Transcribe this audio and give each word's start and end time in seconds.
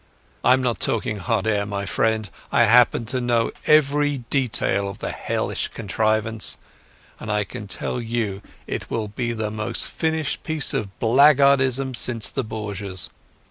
I'm 0.43 0.63
not 0.63 0.79
talking 0.79 1.17
hot 1.19 1.45
air, 1.45 1.63
my 1.63 1.85
friend. 1.85 2.27
I 2.51 2.63
happen 2.63 3.05
to 3.05 3.21
know 3.21 3.51
every 3.67 4.23
detail 4.31 4.89
of 4.89 4.97
the 4.97 5.11
hellish 5.11 5.67
contrivance, 5.67 6.57
and 7.19 7.31
I 7.31 7.43
can 7.43 7.67
tell 7.67 8.01
you 8.01 8.41
it 8.65 8.89
will 8.89 9.09
be 9.09 9.31
the 9.31 9.51
most 9.51 9.87
finished 9.87 10.41
piece 10.41 10.73
of 10.73 10.89
blackguardism 10.99 11.95
since 11.95 12.31
the 12.31 12.43
Borgias. 12.43 13.11